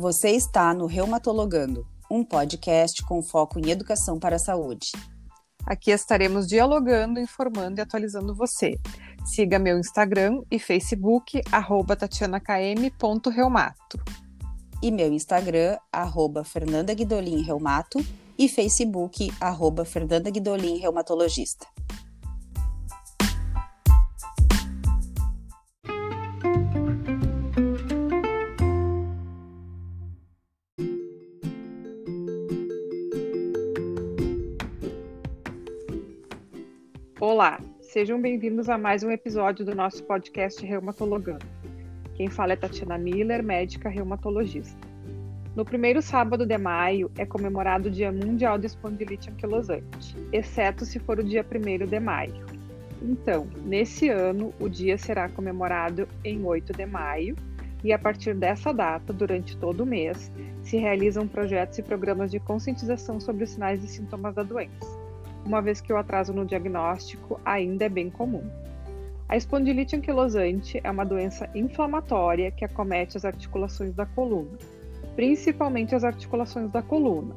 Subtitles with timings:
[0.00, 4.92] Você está no Reumatologando, um podcast com foco em educação para a saúde.
[5.66, 8.78] Aqui estaremos dialogando, informando e atualizando você.
[9.26, 14.00] Siga meu Instagram e Facebook, arroba tatianakm.reumato.
[14.82, 18.02] E meu Instagram, arroba Fernanda Guidolin Reumato
[18.38, 20.30] e Facebook, arroba Fernanda
[37.20, 41.44] Olá, sejam bem-vindos a mais um episódio do nosso podcast Reumatologando.
[42.14, 44.88] Quem fala é Tatiana Miller, médica reumatologista.
[45.54, 50.98] No primeiro sábado de maio é comemorado o Dia Mundial de Espondilite Anquilosante, exceto se
[50.98, 52.46] for o dia 1 de maio.
[53.02, 57.36] Então, nesse ano, o dia será comemorado em 8 de maio
[57.84, 62.40] e a partir dessa data, durante todo o mês, se realizam projetos e programas de
[62.40, 65.09] conscientização sobre os sinais e sintomas da doença
[65.44, 68.44] uma vez que o atraso no diagnóstico ainda é bem comum.
[69.28, 74.58] A espondilite anquilosante é uma doença inflamatória que acomete as articulações da coluna,
[75.14, 77.34] principalmente as articulações da coluna,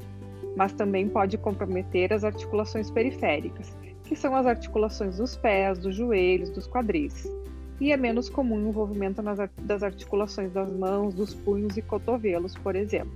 [0.56, 6.50] mas também pode comprometer as articulações periféricas, que são as articulações dos pés, dos joelhos,
[6.50, 7.32] dos quadris.
[7.80, 12.56] E é menos comum o envolvimento nas, das articulações das mãos, dos punhos e cotovelos,
[12.56, 13.14] por exemplo.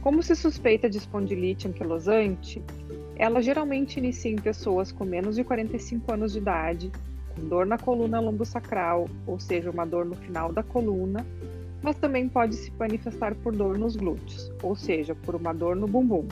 [0.00, 2.62] Como se suspeita de espondilite anquilosante,
[3.16, 6.90] ela geralmente inicia em pessoas com menos de 45 anos de idade,
[7.34, 11.26] com dor na coluna lombosacral, ou seja, uma dor no final da coluna,
[11.82, 15.86] mas também pode se manifestar por dor nos glúteos, ou seja, por uma dor no
[15.86, 16.26] bumbum.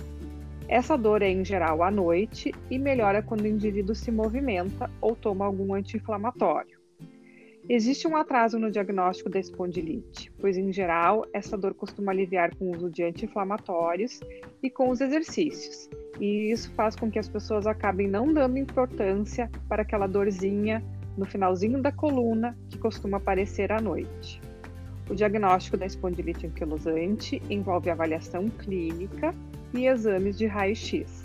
[0.67, 5.15] Essa dor é em geral à noite e melhora quando o indivíduo se movimenta ou
[5.15, 6.78] toma algum anti-inflamatório.
[7.67, 12.67] Existe um atraso no diagnóstico da espondilite, pois em geral essa dor costuma aliviar com
[12.67, 14.21] o uso de anti-inflamatórios
[14.63, 15.89] e com os exercícios,
[16.21, 20.83] e isso faz com que as pessoas acabem não dando importância para aquela dorzinha
[21.17, 24.41] no finalzinho da coluna que costuma aparecer à noite.
[25.11, 29.35] O diagnóstico da espondilite anquilosante envolve avaliação clínica
[29.75, 31.25] e exames de raio-x.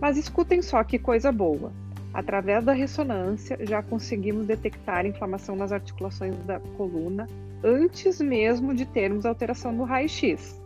[0.00, 1.72] Mas escutem só que coisa boa!
[2.14, 7.26] Através da ressonância, já conseguimos detectar inflamação nas articulações da coluna
[7.62, 10.62] antes mesmo de termos alteração no raio-x.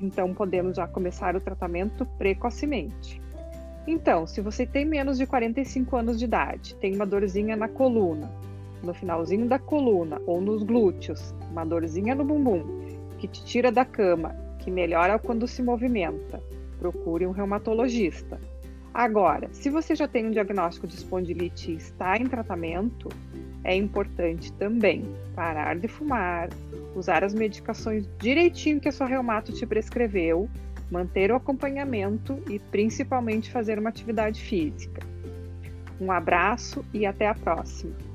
[0.00, 3.20] Então, podemos já começar o tratamento precocemente.
[3.88, 8.30] Então, se você tem menos de 45 anos de idade, tem uma dorzinha na coluna,
[8.80, 12.62] no finalzinho da coluna ou nos glúteos, uma dorzinha no bumbum,
[13.18, 16.40] que te tira da cama, que melhora quando se movimenta,
[16.78, 18.40] procure um reumatologista.
[18.94, 23.08] Agora, se você já tem um diagnóstico de espondilite e está em tratamento,
[23.64, 26.48] é importante também parar de fumar,
[26.94, 30.48] usar as medicações direitinho que a sua reumato te prescreveu,
[30.92, 35.02] manter o acompanhamento e principalmente fazer uma atividade física.
[36.00, 38.13] Um abraço e até a próxima!